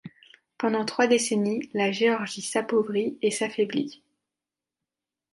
[0.57, 4.01] Pendant trois décennies, la Géorgie s'appauvrit et s'affaiblit.